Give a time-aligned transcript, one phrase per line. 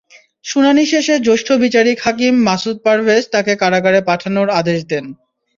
[0.45, 5.05] শুনানি শেষে জ্যেষ্ঠ বিচারিক হাকিম মাসুদ পারভেজ তাঁকে কারাগারে পাঠানোর আদেশ দেন।